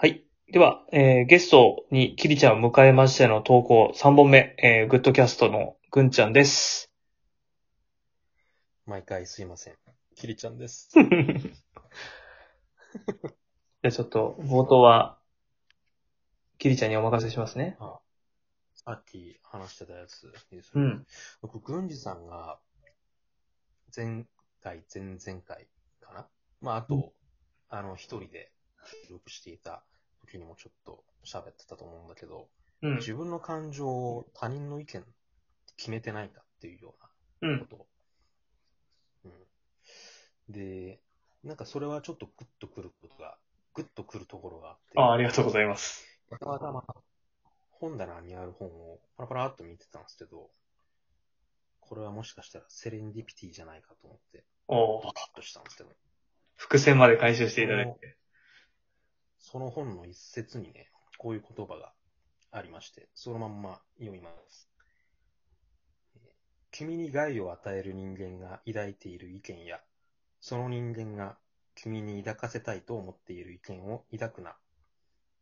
[0.00, 0.24] はい。
[0.50, 6.90] では、えーゲストにキリちゃんを迎えましての投稿3本目、えーグッドキャストのぐんちゃんです。
[8.86, 9.74] 毎回すいません。
[10.16, 10.88] キリちゃんです。
[10.96, 15.18] じゃあちょっと、冒頭は、
[16.56, 17.76] キリちゃんにお任せしますね。
[18.72, 20.70] さっき話してたやつです。
[20.76, 21.06] うん。
[21.42, 22.58] 僕、郡司さんが、
[23.94, 24.24] 前
[24.62, 25.68] 回、前々回
[26.00, 26.26] かな？
[26.62, 27.12] まあ、あと、うん
[27.68, 28.50] あの、一人で
[29.06, 29.84] 収録していた
[30.30, 32.48] 時にもちょっと喋ってたと思うんだけど、
[32.82, 32.96] うん。
[32.96, 35.04] 自分の感情を他人の意見
[35.76, 36.94] 決めてないかっていうよ
[37.42, 37.50] うう。
[37.50, 37.86] なんこと。
[39.24, 40.52] うん。
[40.52, 41.00] で、
[41.42, 43.36] なんかそれはちょっとグッとくることが、
[43.74, 45.00] グッとくるところがあって。
[45.00, 46.06] あありがとうございます。
[46.38, 46.84] たまたま
[47.70, 50.50] 本棚にある本をパラパラっと見てたんですけど、
[51.80, 55.90] これはもしかしたらセレンディピティじゃないかと思って、おードキッとしたんですけど、
[56.56, 58.19] 伏線まで回収していただいて。
[59.40, 61.92] その本の一節にね、こういう言葉が
[62.52, 64.70] ありまして、そのまんま読みます。
[66.14, 66.40] えー
[66.72, 69.80] 君に害を与える人間が抱いている意見や、
[70.40, 71.36] その人間が
[71.74, 74.54] 君に抱かせたいと思っている意見を抱くな。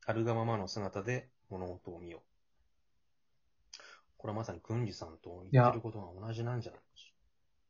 [0.07, 2.23] あるがままの姿で物事を見よ。
[4.17, 6.81] これはまさに郡司さんと言ってることが同じなんじゃない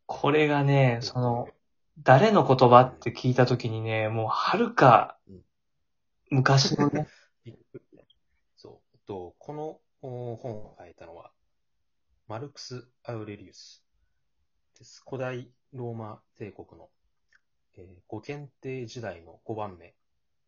[0.07, 0.99] これがょね。
[1.03, 1.49] その、
[2.03, 5.43] 誰の言葉って聞いたときにね、もうはるかうん、
[6.31, 7.09] 昔のね、
[8.57, 8.99] そう。
[9.07, 11.33] と、このお本を書いたのは、
[12.27, 13.83] マルクス・アウレリウス
[14.79, 15.03] です。
[15.07, 16.91] 古代ローマ帝国の、
[17.77, 19.95] えー五検定時代の5番目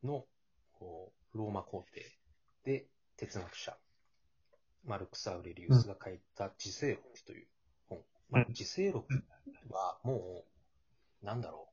[0.02, 0.26] の
[1.32, 2.04] ローマ皇帝
[2.64, 3.76] で哲学者、
[4.84, 7.46] マルクス・アウレリウスが書いた自世録という
[7.88, 8.04] 本。
[8.28, 9.06] まあうん自世録
[9.70, 10.44] はも
[11.22, 11.68] う、なんだろ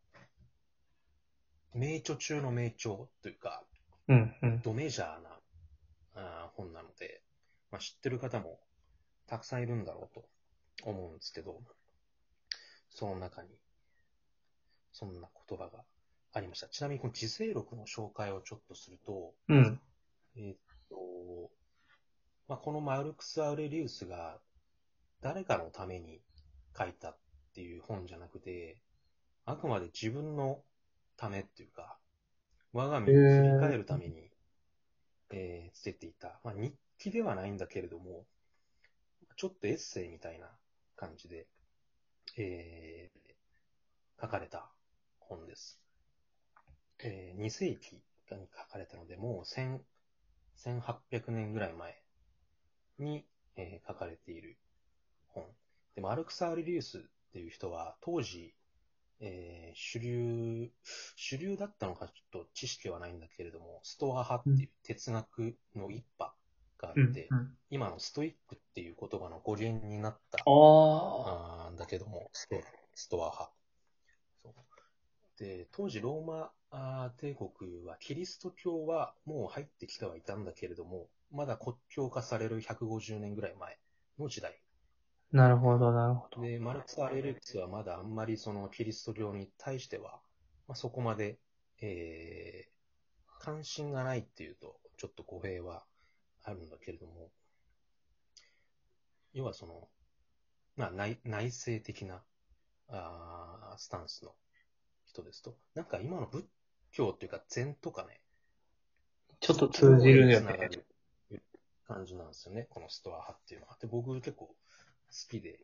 [1.73, 1.77] う。
[1.77, 3.63] 名著中の名著というか、
[4.07, 4.61] うん、うん。
[4.61, 5.39] ドメジャーな
[6.15, 7.21] あー本なので、
[7.71, 8.59] まあ、知ってる方も
[9.27, 10.25] たくさんいるんだろうと
[10.89, 11.61] 思うんですけど、
[12.89, 13.49] その中に、
[14.91, 15.83] そんな言葉が
[16.33, 16.67] ありました。
[16.67, 19.79] ちなみにこの自世録の紹介をちょっとすると、うん。
[20.35, 20.57] えーっ
[20.89, 21.51] と、
[22.47, 24.39] まあ、このマルクス・アウレリウスが
[25.21, 26.21] 誰かのために
[26.77, 27.17] 書いたっ
[27.53, 28.81] ていう本じゃなくて、
[29.45, 30.63] あくまで自分の
[31.17, 31.97] ためっていうか、
[32.77, 34.29] 我が身を振り返るために、
[35.31, 38.27] えーつけていた、まあ、日記ではないんだけれども、
[39.35, 40.47] ちょっとエッセイみたいな
[40.95, 41.47] 感じで、
[42.37, 44.69] えー書かれた
[45.19, 45.79] 本です。
[46.99, 48.37] えー2世紀に書
[48.71, 49.79] かれたので、もう1000
[50.57, 52.03] 1800年ぐらい前
[52.99, 54.59] に、えー書かれている
[55.29, 55.45] 本。
[55.95, 57.01] で、マルクス・アウレリウスっ
[57.33, 58.53] ていう人は、当時、
[59.19, 60.71] えー主流、
[61.15, 66.35] 主流だったのかちょっと知識はないんだけれども、ストア派っていう哲学の一派
[66.79, 72.55] があうんって、うん今のストイックっていう言葉の語源になったあだけども、スト
[72.95, 73.51] ストア派。
[75.37, 83.77] で、当時ローマ帝国は、キリスト教はもう入ってきてはいたんだけれども、まだ国教化される150年ぐらい前
[84.17, 84.59] の時代。
[85.31, 86.41] なるほど、なるほど。
[86.41, 90.21] で、マルクス・アレレクスはまだあんまりそのキリスト教に対しては、
[90.67, 91.37] まあ、そこまで、
[91.81, 95.83] えー、関心がないっていうと、ちょっと語弊は
[96.43, 97.29] あるんだけれども、
[99.33, 99.89] 要はその、
[100.75, 102.21] まあ内内政的な
[102.89, 104.31] あースタンスの
[105.05, 106.45] 人ですと、なんか今の仏
[106.91, 108.21] 教っていうか禅とかね、
[109.39, 110.69] ちょっと通じるよね。
[111.87, 113.77] 感じなんですよね、このストア派っていうのは。
[113.79, 114.55] で、僕結構好
[115.29, 115.59] きで、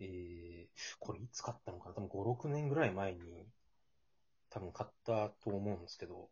[0.00, 1.94] えー、これいつ買ったのかな？
[1.94, 3.20] 多分5、6年ぐらい前に、
[4.50, 6.28] 多分買ったと思うんですけど、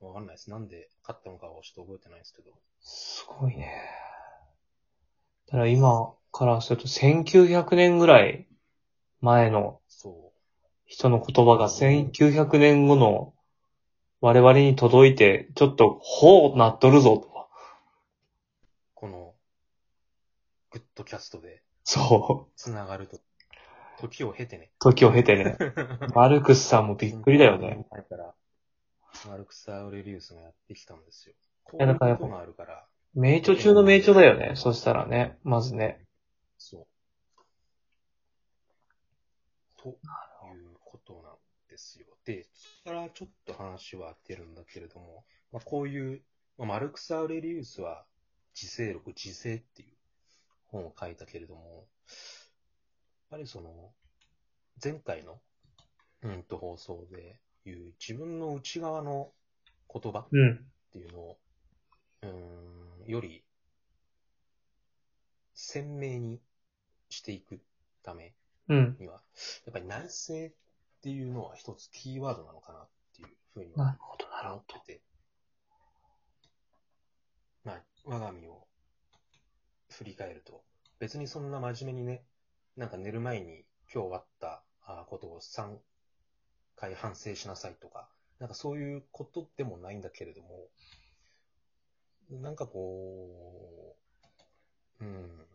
[0.00, 0.50] わかんないです。
[0.50, 2.50] なんで買ったのかはちょっと覚えてないですけど。
[2.80, 3.72] すごいね。
[5.46, 8.46] だから今からすると1900年ぐらい
[9.20, 10.32] 前のそ
[10.86, 13.34] 人の言葉が1900年後の
[14.20, 17.28] 我々に届いて、ちょっと、ほうなっとるぞと。
[17.28, 17.30] う、
[18.94, 19.34] この、
[20.74, 22.52] グッドキャストでそう。
[22.56, 23.20] 繋がると、
[24.00, 24.72] 時を経てね。
[24.80, 25.56] 時を経てね。
[26.16, 27.86] マルクスさんもびっくりだよね。。
[27.92, 28.34] 前から、
[29.28, 31.36] マルクス・アウレリウスがやってきたんですよ。
[31.62, 34.56] こうやだからやっぱいうことがあるから、名著中の名著だよね。
[34.56, 35.38] そしたらね。
[35.44, 36.04] まずね。
[36.58, 36.86] そう。
[39.80, 41.36] ということなん
[41.68, 42.06] ですよ。
[42.24, 46.22] で、そこからちょっと話は出るんだけれども、まあ、こういう、
[46.58, 48.04] まあ、マルクス・アウレリウスは、
[48.60, 49.94] 自世録、自世っていう
[50.74, 51.86] 本を書いたけれども、やっ
[53.30, 53.92] ぱりその、
[54.82, 55.40] 前回の、
[56.22, 59.30] うんと放送でいう自分の内側の
[59.92, 60.28] 言葉っ
[60.92, 61.38] ていうのを、
[62.22, 63.44] うーん、より
[65.54, 66.40] 鮮明に
[67.08, 67.60] していく
[68.02, 68.34] ため
[68.68, 68.96] うん。
[68.98, 69.20] には、
[69.66, 70.56] やっぱり内政っ
[71.02, 74.16] ていうのは一つキーワードなのかなっていうふうに思ほ
[74.56, 75.02] ってて、
[77.62, 78.66] まあ、我が身を
[79.90, 80.62] 振り返ると、
[80.98, 82.24] 別にそんな真面目にね、
[82.76, 85.76] なんか寝る前に今日あったあことを3
[86.76, 88.08] 回反省しなさいとか、
[88.38, 90.68] なんかそういうことでもないんだけれども、
[92.30, 93.96] なんかこ
[95.00, 95.46] う、うん、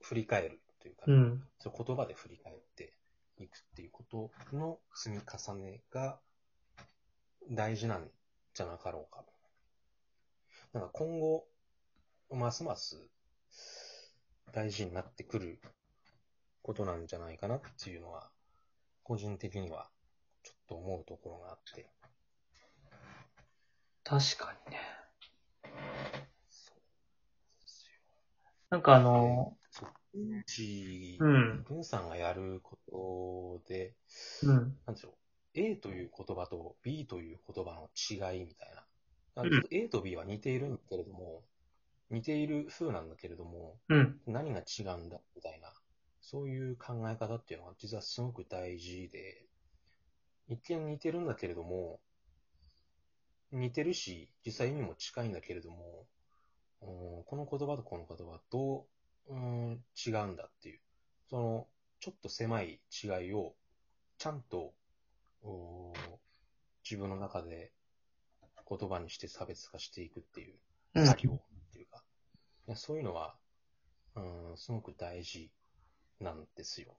[0.00, 1.12] 振り返るというかど。
[1.12, 1.42] ね、うん。
[1.58, 2.94] そう言葉で振り返って
[3.38, 6.18] いくっていうことの積み重ねが
[7.50, 8.08] 大事なん
[8.54, 9.24] じゃなかろうか。
[10.76, 11.46] なんか今後、
[12.30, 13.08] ますます
[14.52, 15.58] 大事になってくる
[16.60, 18.28] ことなんじゃないかなっていうのは、
[19.02, 19.88] 個人的には
[20.42, 21.88] ちょっと思うところがあって。
[24.04, 24.80] 確かにね。
[26.50, 26.76] そう
[27.62, 27.96] ですよ。
[28.68, 29.88] なんかあの、そう。
[30.14, 31.64] うんち、うん。
[31.66, 33.94] 文さんがやることで、
[34.42, 34.76] うん。
[34.84, 35.12] なんでしょう。
[35.54, 38.85] A という言葉と B という言葉の違いみたいな。
[39.36, 41.42] あうんちょっと A と B は似ているんだけれども、
[42.10, 44.20] 似ている風なんだけれども、うん。
[44.26, 45.72] 何が違うんだみたいな、
[46.20, 49.46] そういう考え方っていうのは実はすごく大事で、
[50.48, 52.00] 一見似てるんだけれども、
[53.52, 56.06] 似てるし、実際意味も近いんだけれども、
[56.82, 58.86] うんこの言葉とこの言葉ど
[59.28, 60.80] う、うん違うんだっていう、
[61.28, 61.66] その
[62.00, 63.54] ちょっと狭い違いを
[64.18, 64.72] ちゃんと
[65.42, 65.92] お
[66.88, 67.72] 自分の中で
[68.68, 70.54] 言葉にして差別化していくっていう
[70.94, 71.06] うん。
[71.06, 71.40] 作業っ
[71.72, 72.02] ていうか、
[72.68, 73.36] いやそういうのは、
[74.14, 74.20] う
[74.54, 75.50] ん、すごく大事
[76.20, 76.96] なんですよ。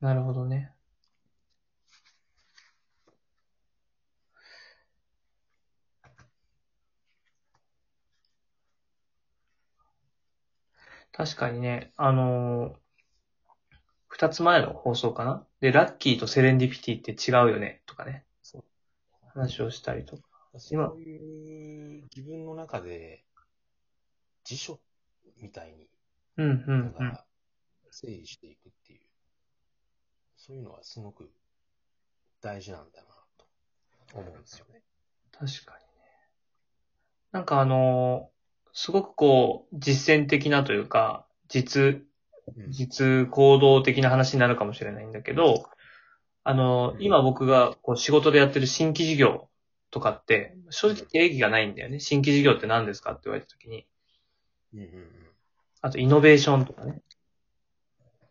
[0.00, 0.72] なるほどね。
[11.12, 12.74] 確かにね、あのー
[14.08, 15.44] 二つ前の放送かな？
[15.60, 18.24] で、ラッキーとセレンディピティって違うよね、とかね。
[19.34, 20.22] 話をしたりとか。
[20.56, 23.24] そういう自分の中で
[24.44, 24.78] 辞書
[25.42, 25.88] みたいに、
[26.36, 27.18] うん、うん、
[27.90, 29.00] 整理していくっていう、
[30.36, 31.28] そういうのはすごく
[32.40, 33.08] 大事なんだな
[34.12, 34.82] と思うんですよね。
[35.32, 36.06] 確かにね。
[37.32, 38.34] なんかあのー
[38.74, 42.04] すごくこう、実践的なというか、実、うん
[42.68, 45.64] 実行動的な話になるかもしれないんだけど、
[46.44, 49.48] あの、うん今僕がこう仕事でやってる新規事業
[49.90, 51.98] とかって、正直定義がないんだよね。
[52.00, 53.86] 新規事業って何ですかって言われたときに。
[54.74, 54.88] うんうん
[55.80, 57.02] あと、イノベーションとかね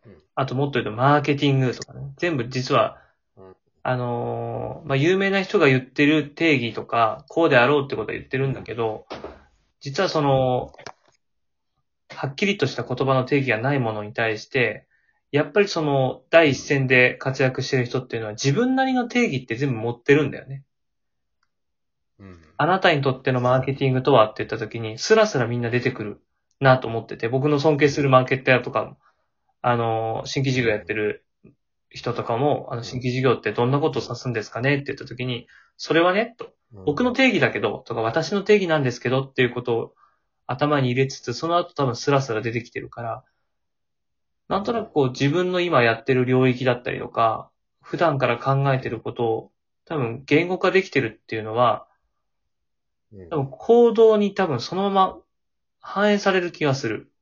[0.06, 0.22] うん。
[0.34, 2.12] あと、もっと言うと、マーケティングとかね。
[2.16, 2.98] 全部実は
[3.36, 9.06] うん、あのーまあ、有名な人が言ってる定義とか、こうであろうってことは言ってるんだけど、
[9.78, 10.72] 実はその、
[12.10, 14.88] はっきりとした言葉の定義がないものに対して、
[15.34, 20.62] やっぱりその、第一線で活躍してる人っていうのは自分なりの定義って全部持ってるんだよね。
[22.20, 22.26] うん。
[22.28, 26.20] うんあなたにとってのマーケティングとはって言った時に、スラスラみんな出てくる
[26.60, 28.96] なと思ってて、僕の尊敬するマーケッターとかも、
[29.60, 31.26] あの、新規事業やってる
[31.90, 36.84] 人とかも、あの、新規事業ってどんなことを指すんですかねって言った時に、それはね、と、うん。
[36.84, 39.94] 僕の定義だけど、とか私の定義なんですけどっていうことを
[40.46, 43.24] 頭に入れつつ、その後多分スラスラ出てきてるから、
[44.48, 49.52] なんとなくこう自分の今やってる領域だったりとか、普段から考えてることを
[49.84, 51.86] 多分言語化できてるっていうのは、
[53.12, 55.18] うん多分行動に多分そのまま
[55.78, 57.12] 反映される気がする。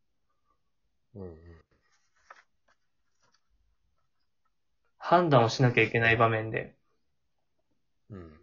[1.14, 1.42] うんうん
[5.04, 6.74] 判断をしなきゃいけない場面で。
[8.08, 8.40] うん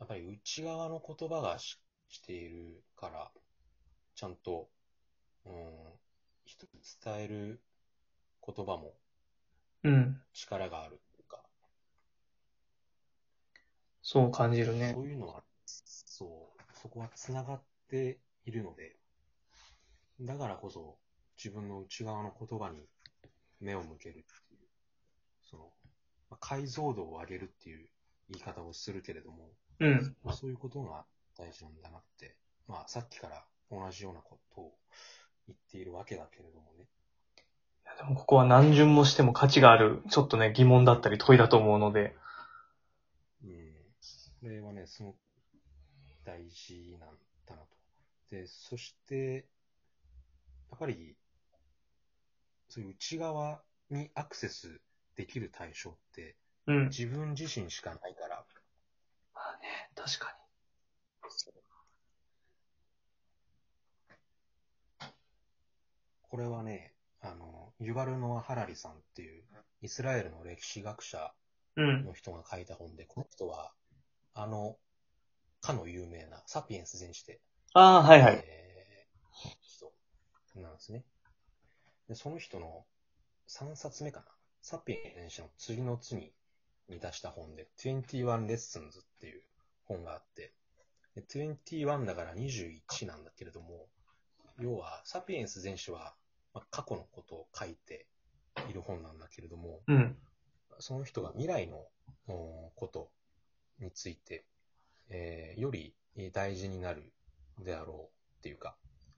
[0.00, 3.30] やっぱり内側の言葉がししているから、
[4.20, 4.68] ちゃんと、
[5.46, 5.52] うん、
[6.44, 7.62] 人に伝える
[8.46, 8.92] 言葉も
[9.82, 10.20] うん。
[10.34, 11.42] 力があるっていうか、
[14.02, 15.00] そう感じるねそ。
[15.00, 18.98] ういうのは、そう、そこは繋がっているので、
[20.20, 20.98] だからこそ
[21.42, 22.86] 自分の内側の言葉に
[23.58, 24.68] 目を向けるっていう、
[25.50, 25.72] その、
[26.28, 27.88] まあ解像度を上げるっていう
[28.28, 29.48] 言い方をするけれども、
[29.78, 30.14] うん。
[30.22, 31.06] まあ、そういうことが
[31.38, 32.36] 大事なんだなって、
[32.68, 34.72] まあさっきから同じようなことを
[35.46, 36.86] 言っているわけだけれどもね。
[37.98, 42.16] でもここは何順もしても価値がある、ちょっとね、疑問だったり問いだと思うので。
[43.44, 43.74] うん。
[44.00, 45.16] それはね、すごく
[46.24, 47.10] 大事なん
[47.46, 47.68] だなと。
[48.30, 49.46] で、そして、
[50.70, 51.16] やっぱり、
[52.68, 53.60] そういう内側
[53.90, 54.80] にアクセス
[55.16, 56.36] できる対象って
[56.66, 56.84] うん。
[56.88, 58.44] 自分自身しかないから、
[59.34, 60.39] まあね、確か
[66.30, 69.44] これはね、あの、ユバル・ノア・ハラリさんっていう
[69.82, 71.32] イスラエルの歴史学者。
[71.76, 73.72] の人が書いた本で、この人は、
[74.34, 74.76] あの、
[75.60, 77.40] かの有名なサピエンス全史で、
[77.74, 78.44] ああ、はいはい。
[78.44, 78.70] えー
[79.62, 81.04] 人なんですね。
[82.08, 82.84] で、その人の
[83.48, 84.26] 3冊目かな。
[84.60, 86.32] サピエンスの次の次
[86.88, 89.42] に出した本で、21 Lessons っていう
[89.84, 90.52] 本があって、
[91.14, 93.86] で21だから21なんだけれども、
[94.58, 96.14] 要は、サピエンス全史は、
[96.54, 98.06] まあ、過去のことを書いて
[98.68, 100.16] いる本なんだけれども、うん。
[100.78, 101.84] その人が未来の
[102.28, 103.10] おこと
[103.80, 104.44] について、
[105.08, 105.94] えーより
[106.32, 107.12] 大事になる
[107.58, 108.76] であろうっていうか、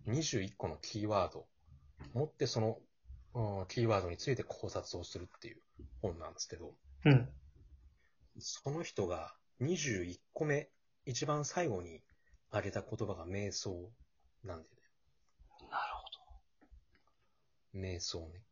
[0.09, 1.47] 21個のキーワードを
[2.15, 2.79] 持ってその
[3.35, 5.57] うんキーワードについて考察をするっていう
[6.03, 6.75] 本なんですけど、
[7.05, 7.29] うん。
[8.39, 10.69] その人が21個目、
[11.07, 12.03] 一番最後に
[12.51, 13.91] 挙げた言葉が瞑想
[14.45, 14.69] なんで
[17.75, 18.43] 瞑想ね。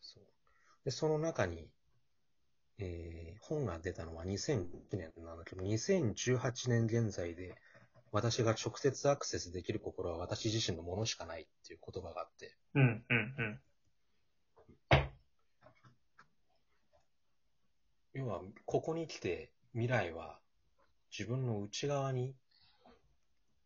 [0.00, 0.24] そう。
[0.84, 1.68] で、その中に、
[2.78, 7.56] えー本が出たのは2001年なんだけど、2018年現在で、
[8.12, 12.56] 私が直接アクセスできる心は私自身のものしかないっていう言葉があって。
[12.74, 13.60] うん、うん、うん。
[18.14, 20.38] 要は、ここに来て未来は
[21.10, 22.34] 自分の内側に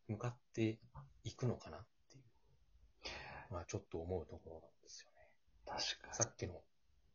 [0.08, 0.78] 向かって
[1.24, 1.84] いくのかな
[3.50, 5.28] まあちょっと思うところなんですよね。
[5.66, 6.54] 確かさっきの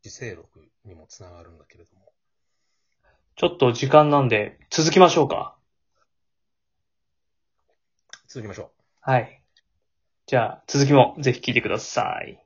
[0.04, 2.12] 自制録にもつながるんだけれども。
[3.36, 5.56] ちょっと時間なんで、続きましょうか。
[8.28, 8.70] 続きましょう。
[9.00, 9.42] はい。
[10.26, 12.44] じゃあ、続きもぜひ聞いてください。